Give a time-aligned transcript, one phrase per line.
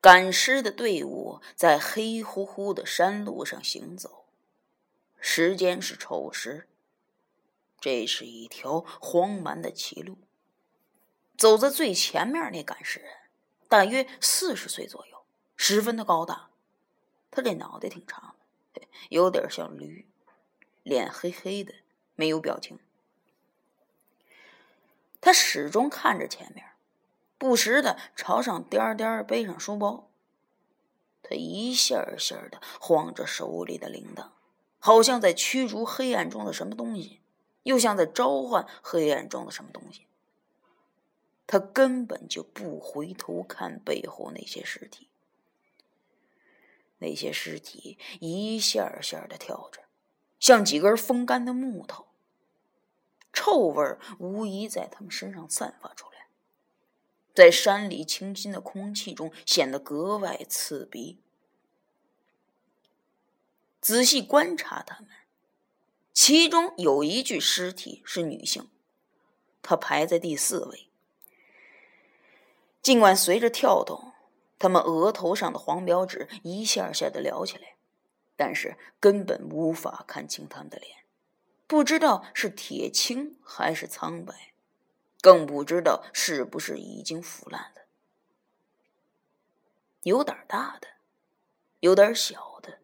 [0.00, 4.24] 赶尸的队伍在黑乎乎的山路上行走，
[5.20, 6.66] 时间是丑时。
[7.78, 10.16] 这是一条荒蛮的歧路。
[11.36, 13.10] 走在最前面那赶尸人，
[13.68, 15.24] 大约四十岁左右，
[15.56, 16.50] 十分的高大。
[17.30, 18.34] 他这脑袋挺长
[18.74, 20.06] 的，有点像驴，
[20.82, 21.74] 脸黑黑的，
[22.14, 22.78] 没有表情。
[25.20, 26.66] 他始终看着前面，
[27.40, 30.10] 不时的朝上颠颠背上书包。
[31.22, 34.28] 他一下一下的晃着手里的铃铛，
[34.78, 37.22] 好像在驱逐黑暗中的什么东西，
[37.62, 40.06] 又像在召唤黑暗中的什么东西。
[41.46, 45.08] 他根本就不回头看背后那些尸体，
[46.98, 49.80] 那些尸体一下一下的跳着，
[50.38, 52.04] 像几根风干的木头。
[53.32, 56.09] 臭味无疑在他们身上散发出来，
[57.34, 61.18] 在山里清新的空气中显得格外刺鼻。
[63.80, 65.08] 仔细观察他们，
[66.12, 68.68] 其中有一具尸体是女性，
[69.62, 70.88] 她排在第四位。
[72.82, 74.12] 尽管随着跳动，
[74.58, 77.76] 他们额头上的黄标纸一下下的撩起来，
[78.36, 80.98] 但是根本无法看清他们的脸。
[81.66, 84.49] 不知道是铁青还是苍白，
[85.20, 87.82] 更不知道是不是已经腐烂了。
[90.02, 90.88] 有点大的，
[91.80, 92.78] 有点小的，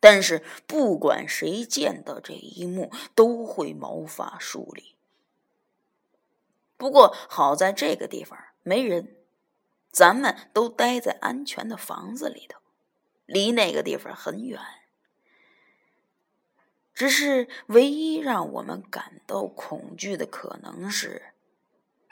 [0.00, 4.96] 但是不管谁见到这一幕，都会毛发竖立。
[6.78, 9.16] 不过好在这个地方没人，
[9.90, 12.58] 咱们都待在安全的房子里头，
[13.26, 14.60] 离那个地方很远。
[17.02, 21.32] 只是唯一让我们感到恐惧的可能是，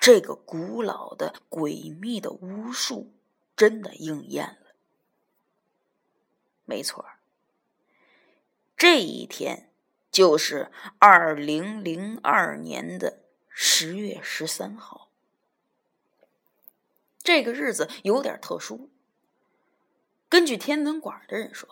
[0.00, 3.12] 这个古老的诡秘的巫术
[3.54, 4.72] 真的应验了。
[6.64, 7.06] 没错，
[8.76, 9.70] 这一天
[10.10, 15.08] 就是二零零二年的十月十三号。
[17.22, 18.90] 这个日子有点特殊，
[20.28, 21.68] 根据天文馆的人说。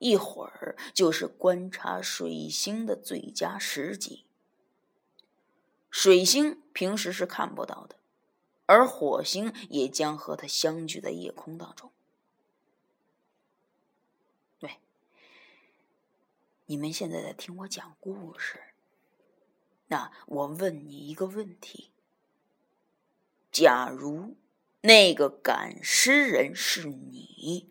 [0.00, 4.24] 一会儿就是观察水星的最佳时机。
[5.90, 7.96] 水星平时是看不到的，
[8.64, 11.92] 而火星也将和它相聚在夜空当中。
[14.58, 14.78] 对，
[16.66, 18.58] 你们现在在听我讲故事，
[19.88, 21.90] 那我问你一个问题：
[23.50, 24.36] 假如
[24.80, 27.70] 那个赶尸人是你，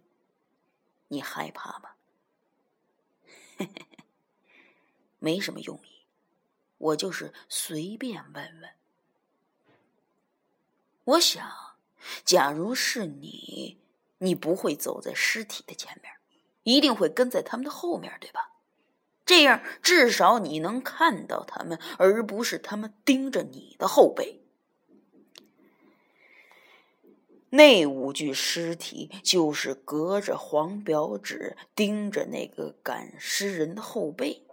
[1.07, 1.88] 你害怕吗？
[3.59, 4.03] 嘿嘿嘿，
[5.19, 6.05] 没什么用意，
[6.77, 8.69] 我就是随便问问。
[11.03, 11.75] 我想，
[12.23, 13.77] 假如是你，
[14.19, 16.13] 你不会走在尸体的前面，
[16.63, 18.53] 一定会跟在他们的后面，对吧？
[19.25, 24.38] 这样至少你能看到他们，而不是他们盯着你的后背。
[27.51, 34.45] 那五具尸体就是隔着黄表纸盯着那个赶尸人的后背。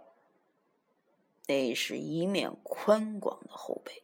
[1.47, 4.03] 那是一面宽广的后背。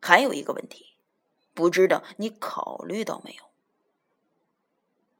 [0.00, 0.86] 还有一个问题，
[1.54, 3.44] 不知道你考虑到没有？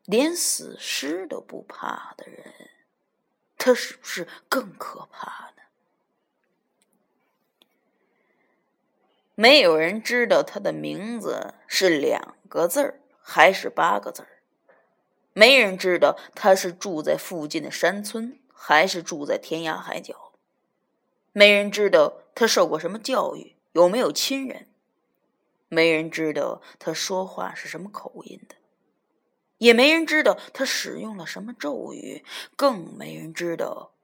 [0.06, 2.53] 连死尸都不怕的人，
[3.56, 5.59] 他是不是更可怕呢？
[9.41, 14.28] 没有人知道他的名字是两个字儿还是八个字儿，
[15.33, 20.33] 没人知道他是住在附近的山村还是住在天涯海角，
[21.33, 24.69] 没人知道他受过什么教育，有没有亲人，
[25.71, 28.57] 没人知道他说话是什么口音的，
[29.57, 32.22] 也没人知道他使用了什么咒语，
[32.57, 33.95] 更没人知道。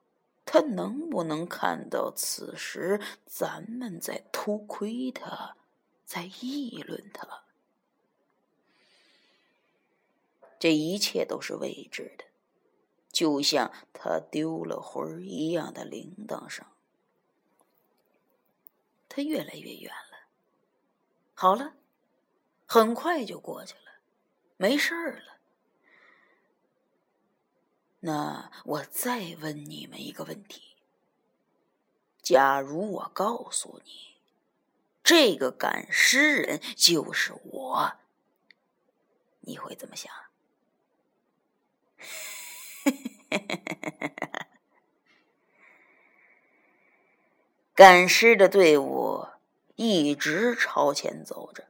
[0.46, 5.56] 他能不能看到此时咱们在偷窥他，
[6.06, 7.42] 在议论他？
[10.58, 12.24] 这一切都是未知的，
[13.10, 16.64] 就像他丢了魂儿一样的铃铛声。
[19.08, 20.28] 他越来越远了。
[21.34, 21.74] 好了，
[22.66, 24.00] 很快就过去了，
[24.56, 25.35] 没事儿了。
[28.06, 30.76] 那我再问你们一个问题：
[32.22, 34.14] 假如我告诉你，
[35.02, 37.94] 这个赶尸人就是我，
[39.40, 40.12] 你会怎么想？
[47.74, 49.26] 赶尸的队伍
[49.74, 51.64] 一直朝前走着，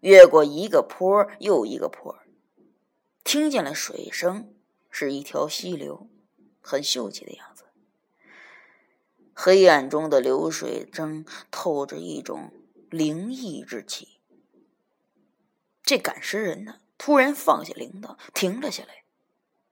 [0.00, 2.18] 越过一个坡又一个坡，
[3.22, 4.52] 听见了水声，
[4.96, 6.08] 是一条溪流，
[6.60, 7.64] 很秀气的样子。
[9.34, 12.52] 黑暗中的流水声透着一种
[12.90, 14.20] 灵异之气。
[15.82, 19.02] 这赶尸人呢，突然放下铃铛，停了下来，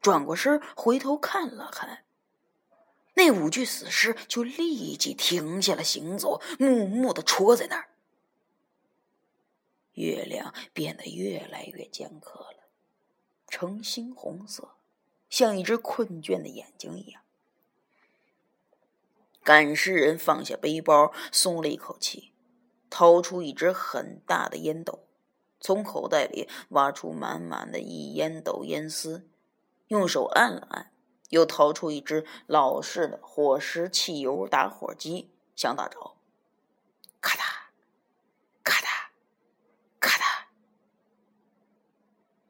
[0.01, 2.05] 转过身回头看了看，
[3.15, 7.91] 那五具死尸就立即停下了行走，木木的戳在那儿。
[9.93, 12.65] 月亮变得越来越尖刻了，
[13.47, 14.73] 呈猩红色，
[15.32, 17.23] 像一只困倦的眼睛一样。
[19.43, 22.32] 赶尸人放下背包，松了一口气，
[22.90, 25.06] 掏出一只很大的烟斗，
[25.58, 29.26] 从口袋里挖出满满的一烟斗烟丝，
[29.88, 30.93] 用手按了按，
[31.31, 36.12] 又掏出一只老式的火石汽油打火机，想打着，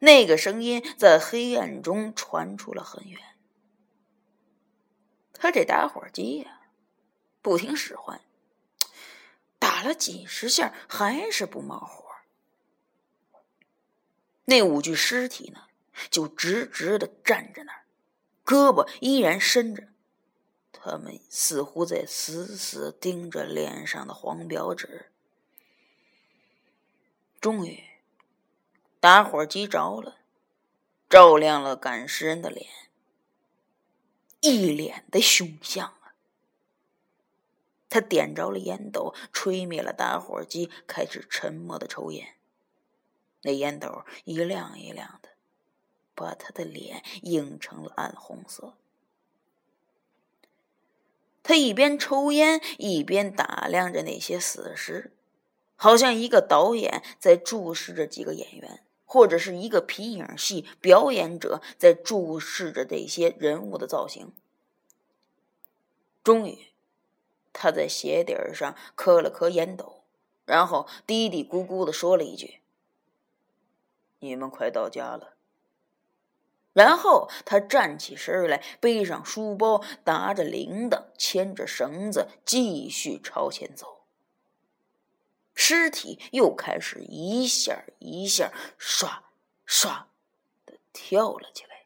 [0.03, 3.21] 那个声音在黑暗中传出了很远。
[5.31, 6.59] 他这打火机呀，
[7.41, 8.19] 不听使唤，
[9.57, 12.03] 打了几十下还是不冒火。
[14.43, 15.67] 那五具尸体呢，
[16.09, 17.85] 就直直的站在那儿，
[18.43, 19.87] 胳膊依然伸着，
[20.73, 25.09] 他们似乎在死死盯着脸上的黄表纸。
[27.39, 27.92] 终于。
[29.03, 30.15] 打火机着了，
[31.09, 32.69] 照亮了赶尸人的脸，
[34.39, 36.15] 一脸的凶相啊！
[37.89, 42.35] 他点着了烟斗，吹灭了打火机，开始沉默的抽烟。
[43.41, 45.31] 那烟斗一亮一亮的，
[46.15, 48.77] 把他的脸映成了暗红色。
[51.43, 55.11] 他一边抽烟，一边打量着那些死尸，
[55.75, 58.85] 好像一个导演在注视着几个演员。
[59.13, 64.33] 或者是一个皮影戏表演者在注视着这些人物的造型。
[66.23, 66.69] 终于，
[67.53, 70.01] 他在鞋底上磕了磕烟斗，
[70.47, 72.61] 然后嘀嘀咕咕的说了一句
[74.17, 75.35] ：“你们快到家了。”
[76.73, 84.02] 然后他站起身来，背上书包，拿着铃铛，牵着绳子，继续朝前走。
[85.53, 89.23] 尸体又开始一下一下刷
[89.65, 90.07] 刷
[90.65, 91.85] 的跳了起来。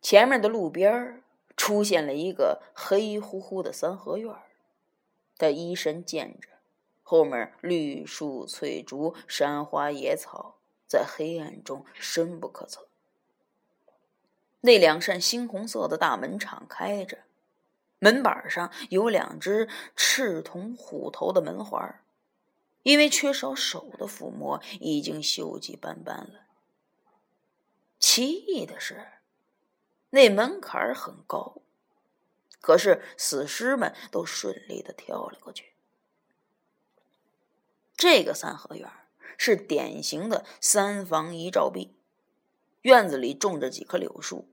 [0.00, 1.22] 前面的路边
[1.56, 4.34] 出现了一个黑乎乎的三合院
[5.38, 6.48] 他依身见着，
[7.02, 10.56] 后面绿树翠竹、山花野草，
[10.86, 12.88] 在黑暗中深不可测。
[14.60, 17.18] 那两扇猩红色的大门敞开着。
[18.02, 22.02] 门板上有两只赤铜虎头的门环，
[22.82, 26.46] 因为缺少手的抚摸，已经锈迹斑斑了。
[28.00, 29.06] 奇异的是，
[30.10, 31.58] 那门槛很高，
[32.60, 35.72] 可是死尸们都顺利的跳了过去。
[37.96, 38.90] 这个三合院
[39.38, 41.94] 是典型的三房一照壁，
[42.80, 44.48] 院子里种着几棵柳树。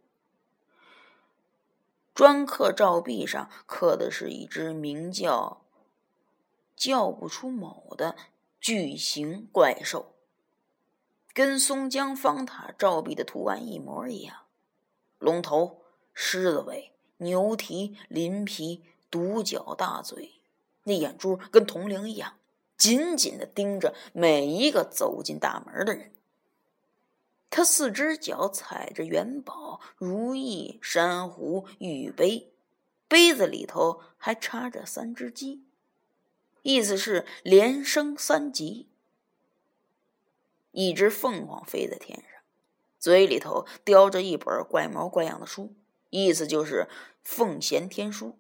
[2.20, 5.62] 砖刻照壁上刻的是一只名叫
[6.76, 8.18] “叫不出某”的
[8.60, 10.16] 巨型怪兽，
[11.34, 14.36] 跟松江方塔照壁的图案一模一样：
[15.18, 15.80] 龙头、
[16.14, 20.42] 狮子尾、牛蹄、鳞皮、独角大嘴，
[20.84, 22.34] 那眼珠跟铜铃一样，
[22.76, 26.12] 紧紧的盯着每一个走进大门的人。
[27.50, 32.52] 他四只脚踩着元宝、如意、珊瑚、玉杯，
[33.08, 35.64] 杯子里头还插着三只鸡，
[36.62, 38.88] 意思是连升三级。
[40.72, 42.42] 一只凤凰飞在天上，
[43.00, 45.74] 嘴里头叼着一本怪模怪样的书，
[46.12, 46.88] 意思就是
[47.24, 48.38] 奉贤天书。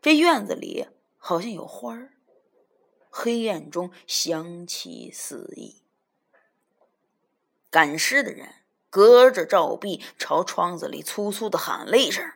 [0.00, 0.86] 这院子里
[1.18, 2.14] 好像有花儿，
[3.10, 5.79] 黑暗中香气四溢。
[7.70, 8.54] 赶尸的人
[8.90, 12.32] 隔着照壁朝窗子里粗粗的喊了一声：“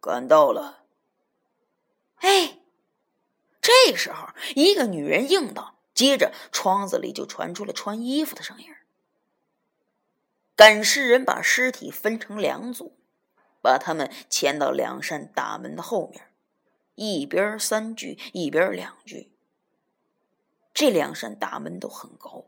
[0.00, 0.84] 赶到了。”
[2.20, 2.58] 哎，
[3.60, 8.74] 这时候一个女人应道，接着窗子里就传出了穿衣服的声音。
[10.56, 12.96] 赶尸人把尸体分成两组，
[13.62, 16.32] 把他们牵到两扇大门的后面，
[16.96, 19.30] 一边三具，一边两具。
[20.74, 22.46] 这两扇大门都很高。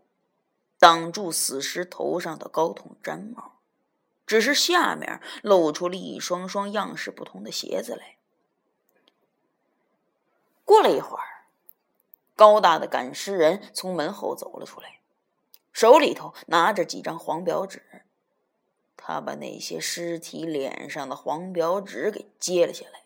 [0.80, 3.58] 挡住死尸头上的高筒毡帽，
[4.26, 8.16] 只是下面露出了一双双样式不同的鞋子来。
[10.64, 11.44] 过了一会儿，
[12.34, 15.00] 高大的赶尸人从门后走了出来，
[15.72, 17.82] 手里头拿着几张黄表纸。
[18.96, 23.02] 他把那些尸体脸上的黄表纸给揭了下来。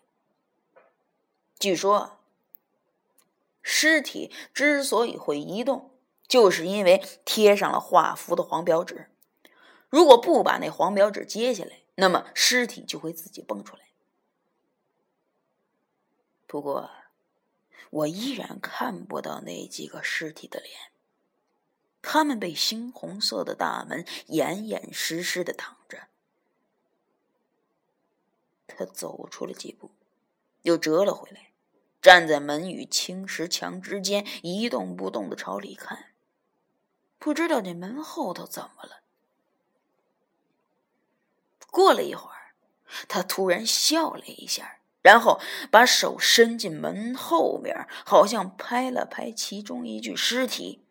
[1.57, 2.19] 据说，
[3.61, 5.89] 尸体之所以会移动，
[6.27, 9.09] 就是因为贴上了画符的黄表纸。
[9.89, 13.83] 如果不把那黄表纸揭下来，那么尸体就会自己蹦出来。
[16.47, 16.89] 不过，
[17.89, 20.71] 我依然看不到那几个尸体的脸，
[22.01, 26.07] 他们被猩红色的大门严严实实的挡着。
[28.67, 29.91] 他走出了几步，
[30.63, 31.51] 又折了回来，
[32.01, 36.14] 站在门与青石墙之间，一动不动的朝里看。
[37.17, 39.01] 不知道这门后头怎么了。
[41.71, 42.55] 过了一会儿，
[43.07, 44.79] 他突然笑了一下。
[45.01, 50.83] 然后把手伸进门后面，好像拍了拍其中一具尸体，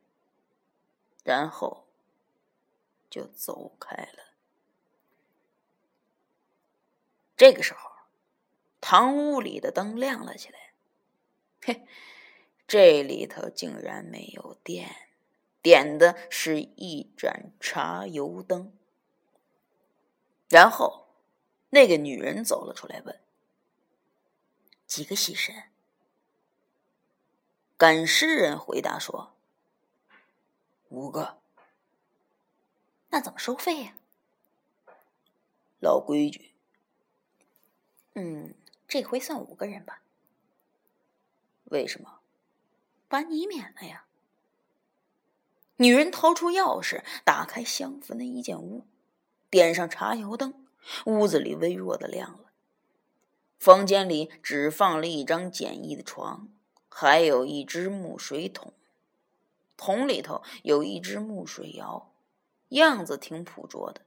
[1.24, 1.88] 然后
[3.10, 4.22] 就走开了。
[7.36, 7.90] 这个时候，
[8.80, 10.74] 堂屋里的灯亮了起来。
[11.62, 11.84] 嘿，
[12.68, 14.94] 这里头竟然没有电，
[15.64, 18.70] 点的是一盏茶油灯。
[20.50, 21.08] 然后，
[21.70, 23.18] 那个女人走了出来，问。
[24.86, 25.70] 几个喜神？
[27.78, 29.34] 赶尸人回答说
[30.90, 31.38] ：“五个。”
[33.08, 33.94] 那怎么收费呀？
[35.80, 36.54] 老规矩。
[38.12, 38.54] 嗯，
[38.86, 40.02] 这回算五个人吧。
[41.64, 42.20] 为什么？
[43.08, 44.04] 把你免了呀。
[45.76, 48.86] 女人掏出钥匙，打开香焚的一间屋，
[49.50, 50.66] 点上茶油灯，
[51.06, 52.52] 屋子里微弱的亮了。
[53.58, 56.48] 房间里只放了一张简易的床，
[56.88, 58.72] 还有一只木水桶，
[59.76, 62.12] 桶里头有一只木水窑，
[62.68, 64.02] 样子挺朴拙的。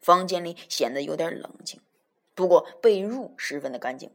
[0.00, 1.80] 房间里显得有点冷清，
[2.34, 4.10] 不过被褥十分的干净。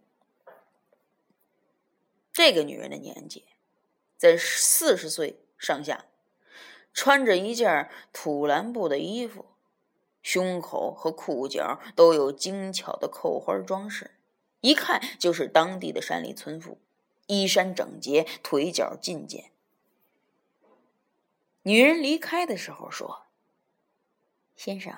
[2.31, 3.45] 这个女人的年纪
[4.17, 6.05] 在四十岁上下，
[6.93, 9.45] 穿着一件土蓝布的衣服，
[10.21, 14.11] 胸口和裤脚都有精巧的扣花装饰。
[14.61, 16.79] 一看就是当地的山里村妇，
[17.27, 19.51] 衣衫整洁，腿脚劲健。
[21.61, 23.27] 女人离开的时候说
[24.57, 24.97] ：“先生，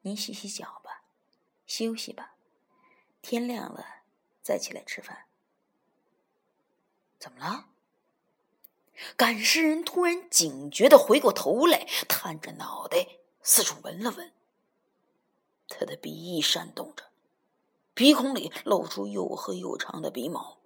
[0.00, 1.04] 您洗洗脚吧，
[1.66, 2.34] 休息吧，
[3.20, 4.02] 天亮了
[4.42, 5.26] 再起来吃饭。”
[7.20, 7.71] 怎么了？
[9.16, 14.32] 赶尸人突然警觉的回过头来，探着脑袋四处闻了闻，
[15.68, 17.04] 他的鼻翼扇动着。
[17.94, 20.58] 鼻孔里露出又黑又长的鼻毛。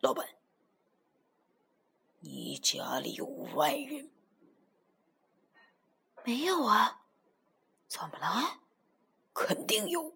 [0.00, 0.28] 老板，
[2.20, 4.10] 你家里有外人？
[6.24, 7.02] 没有啊，
[7.88, 8.60] 怎么了？
[9.34, 10.14] 肯定有。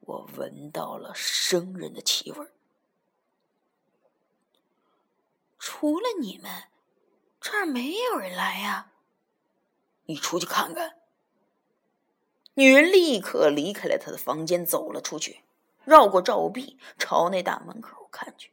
[0.00, 2.46] 我闻到了生人的气味。
[5.68, 6.68] 除了你们，
[7.40, 8.92] 这儿没有人来呀。
[10.04, 10.98] 你出去看看。
[12.54, 15.42] 女人立刻离开了他的房间，走了出去，
[15.82, 18.52] 绕过照壁，朝那大门口看去。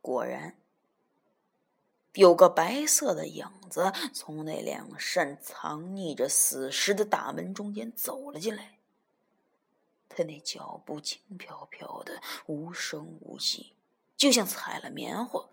[0.00, 0.58] 果然，
[2.14, 8.80] 有个白色的影子从那两扇藏匿着死尸的大门中间走了进来。
[10.08, 13.72] 他那脚步轻飘飘的，无声无息，
[14.16, 15.48] 就像踩了棉花。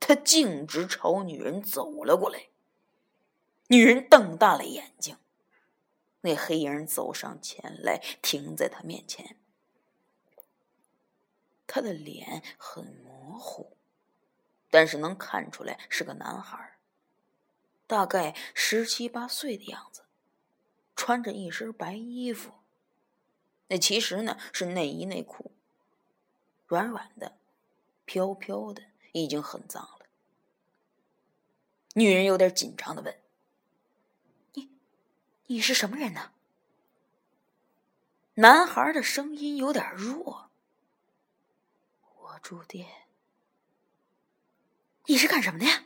[0.00, 2.48] 他径直朝女人走了过来。
[3.68, 5.16] 女人瞪大了眼睛，
[6.22, 9.36] 那黑影走上前来，停在她面前。
[11.66, 13.76] 他的脸很模糊，
[14.68, 16.76] 但是能看出来是个男孩，
[17.86, 20.02] 大概十七八岁的样子，
[20.94, 22.52] 穿着一身白衣服，
[23.68, 25.52] 那其实呢是内衣内裤，
[26.66, 27.38] 软软的，
[28.04, 28.82] 飘飘的，
[29.12, 30.06] 已经很脏了。
[31.94, 33.20] 女人有点紧张的问。
[34.54, 34.70] 你
[35.46, 36.32] 你是什么人呢？
[38.34, 40.50] 男孩的声音有点弱。
[42.16, 43.06] 我住店。
[45.06, 45.84] 你是干什么的呀？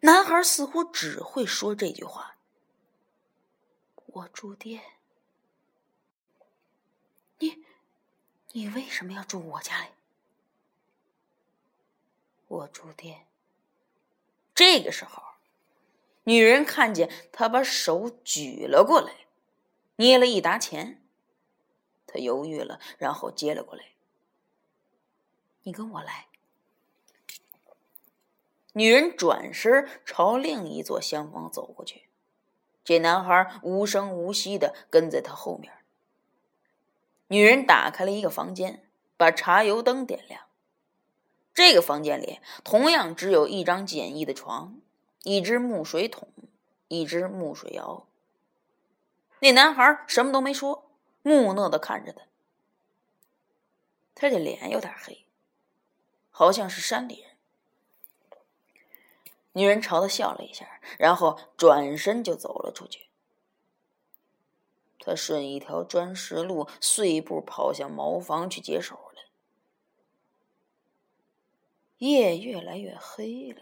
[0.00, 2.36] 男孩似乎只会说这句话。
[4.06, 4.82] 我住店。
[7.38, 7.64] 你，
[8.52, 9.88] 你为什么要住我家里？
[12.50, 13.26] 我住店。
[14.54, 15.22] 这个时候。
[16.24, 19.26] 女人看见他把手举了过来，
[19.96, 21.02] 捏了一沓钱，
[22.06, 23.86] 他犹豫了，然后接了过来
[25.64, 26.26] ：“你跟我来。”
[28.74, 32.04] 女人转身朝另一座厢房走过去，
[32.84, 35.72] 这男孩无声无息的跟在他后面。
[37.28, 40.42] 女人打开了一个房间，把茶油灯点亮。
[41.62, 44.80] 这个房间里同样只有一张简易的床，
[45.24, 46.26] 一只木水桶，
[46.88, 48.06] 一只木水窑。
[49.40, 50.90] 那男孩什么都没说，
[51.20, 52.22] 木讷的看着他。
[54.14, 55.26] 他的脸有点黑，
[56.30, 57.30] 好像是山里人。
[59.52, 63.10] 女人朝他笑了一下，然后转身就走了出去。
[64.98, 69.09] 他顺一条砖石路，碎步跑向茅房去解手。
[72.00, 73.60] 夜越来越黑了，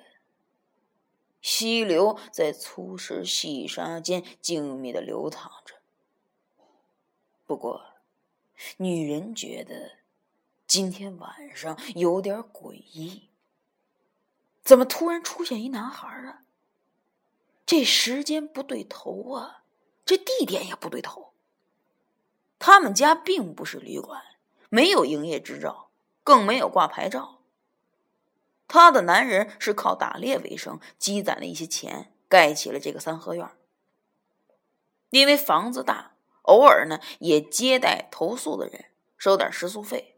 [1.43, 5.75] 溪流在粗石细沙间静谧的流淌着。
[7.47, 7.85] 不过，
[8.77, 9.99] 女人觉得
[10.69, 13.29] 今天晚上有点诡异。
[14.63, 16.45] 怎么突然出现一男孩啊？
[17.67, 19.65] 这时间不对头啊！
[20.05, 21.33] 这地点也不对头。
[22.61, 24.23] 他们家并不是旅馆，
[24.69, 25.91] 没有营业执照，
[26.23, 27.38] 更没有挂牌照。
[28.69, 33.49] 她的男人是靠打猎为生，积攒了一些钱，盖起了这个三合院。
[35.11, 38.85] 因为房子大，偶尔呢也接待投宿的人，
[39.17, 40.15] 收点食宿费。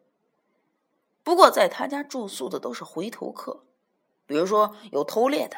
[1.23, 3.63] 不过在他家住宿的都是回头客，
[4.27, 5.57] 比如说有偷猎的，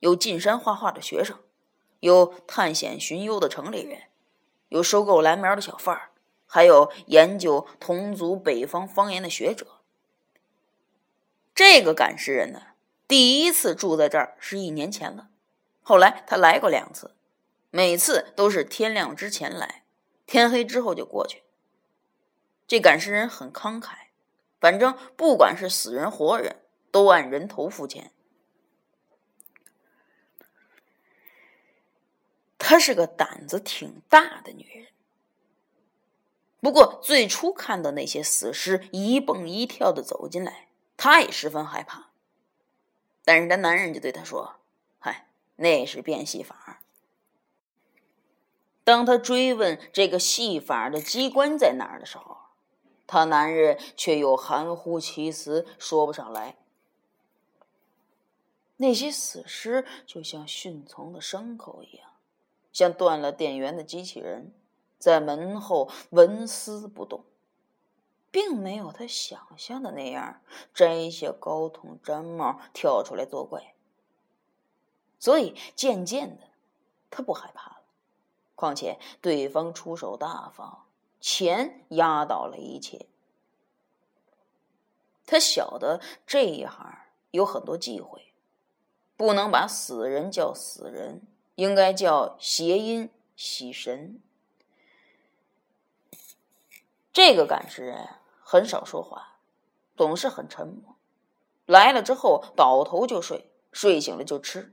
[0.00, 1.38] 有进山画画的学生。
[2.00, 4.02] 有探险寻幽的城里人，
[4.68, 6.10] 有收购蓝苗的小贩儿，
[6.44, 9.75] 还有研究同族北方方言的学者。
[11.56, 12.74] 这个赶尸人呢，
[13.08, 15.30] 第一次住在这儿是一年前了，
[15.80, 17.16] 后来他来过两次，
[17.70, 19.84] 每次都是天亮之前来，
[20.26, 21.44] 天黑之后就过去。
[22.68, 23.94] 这赶尸人很慷慨，
[24.60, 26.56] 反正不管是死人活人，
[26.90, 28.12] 都按人头付钱。
[32.58, 34.88] 她是个胆子挺大的女人，
[36.60, 40.65] 不过最初看到那些死尸一蹦一跳的走进来，
[40.96, 42.10] 她也十分害怕。
[43.24, 44.56] 但是她男人就对她说
[44.98, 46.82] ：“嗨，那是变戏法。”
[48.84, 52.36] 当她追问这个戏法的机关在哪儿的时候，
[53.06, 56.56] 她男人却又含糊其辞，说不上来。
[58.76, 62.10] 那些死尸就像驯从的牲口一样。
[62.72, 64.52] 像断了电源的机器人，
[64.98, 67.24] 在门后纹丝不动，
[68.36, 70.42] 并没有他想象的那样
[70.74, 73.72] 摘下高筒毡帽跳出来作怪。
[75.18, 76.42] 所以渐渐的，
[77.08, 77.80] 他不害怕了。
[78.54, 80.84] 况且对方出手大方，
[81.18, 83.06] 钱压倒了一切。
[85.24, 86.94] 他晓得这一行
[87.30, 88.34] 有很多忌讳，
[89.16, 91.22] 不能把死人叫死人。
[91.54, 94.20] 应该叫谐音喜神。
[97.14, 98.06] 这个赶尸人
[98.48, 99.38] 很少说话，
[99.96, 100.94] 总是很沉默。
[101.64, 104.72] 来了之后倒头就睡，睡醒了就吃，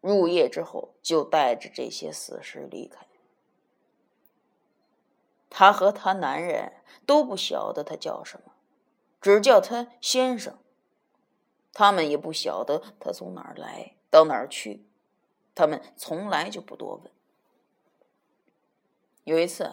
[0.00, 3.06] 入夜之后就带着这些死尸离开。
[5.48, 6.72] 他和他男人
[7.06, 8.52] 都不晓得他叫什么，
[9.20, 10.58] 只叫他先生。
[11.72, 14.84] 他们也不晓得他从哪儿来到哪儿去。
[15.54, 17.12] 他们从来就不多问。
[19.22, 19.72] 有一次，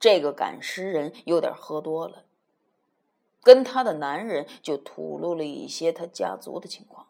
[0.00, 2.24] 这个赶尸人有点喝多了，
[3.42, 7.06] 跟他的男人就吐露了一些他家族的情况。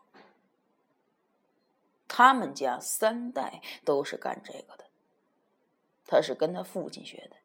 [2.09, 4.87] 他们家三代都是干这个的。
[6.05, 7.37] 他是跟他父亲学的，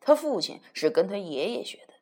[0.00, 1.92] 他父亲是跟他爷爷学的。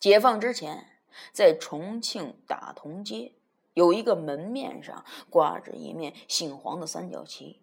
[0.00, 1.00] 解放之前，
[1.32, 3.34] 在重庆大同街。
[3.74, 7.62] 有一个门面上挂着一面姓黄的三角旗，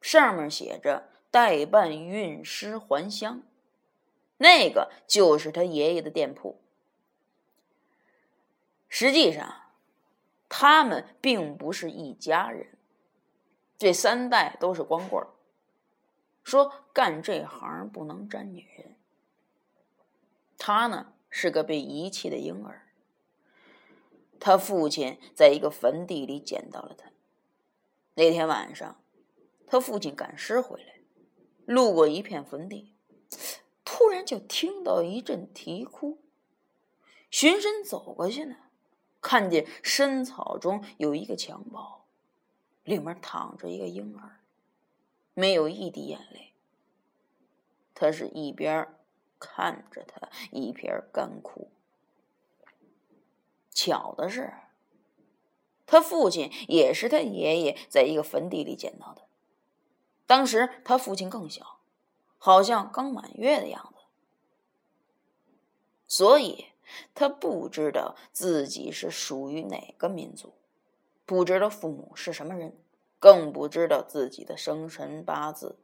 [0.00, 3.42] 上面写着“代办运尸还乡”，
[4.38, 6.60] 那个就是他爷爷的店铺。
[8.88, 9.72] 实际上，
[10.48, 12.78] 他们并不是一家人，
[13.76, 15.26] 这三代都是光棍儿。
[16.44, 18.94] 说干这行不能沾女人，
[20.56, 22.86] 他呢是个被遗弃的婴儿。
[24.38, 27.10] 他父亲在一个坟地里捡到了他。
[28.14, 29.00] 那天晚上，
[29.66, 30.93] 他父亲赶尸回来，
[31.66, 32.94] 路过一片坟地，
[33.84, 36.18] 突然就听到一阵啼哭。
[37.30, 38.56] 循声走过去呢，
[39.20, 42.04] 看见深草中有一个襁褓，
[42.84, 44.40] 里面躺着一个婴儿，
[45.32, 46.52] 没有一滴眼泪。
[47.94, 48.86] 他是一边
[49.38, 51.70] 看着他，一边干哭。
[53.70, 54.52] 巧的是，
[55.86, 59.22] 他父亲也是他爷爷在一个坟地里捡到的。
[60.26, 61.78] 当时他父亲更小，
[62.38, 64.00] 好像刚满月的样子，
[66.06, 66.66] 所以
[67.14, 70.54] 他不知道自己是属于哪个民族，
[71.26, 72.76] 不知道父母是什么人，
[73.18, 75.76] 更不知道自己的生辰八字。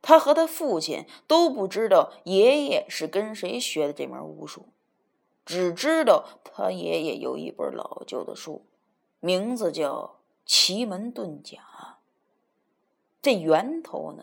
[0.00, 4.66] 他和他父亲都不知道爷爷是跟谁学的这门巫术。
[5.44, 8.64] 只知道他爷爷有一本老旧的书，
[9.18, 9.92] 名字叫
[10.44, 11.58] 《奇门遁甲》。
[13.26, 14.22] 这源头呢，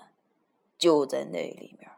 [0.77, 1.91] 就在那里面。